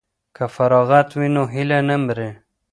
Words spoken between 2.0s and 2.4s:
مري.